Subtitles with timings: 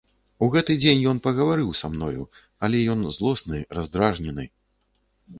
[0.45, 2.23] У гэты дзень ён пагаварыў са мною,
[2.67, 4.47] але ён злосны, раздражнены.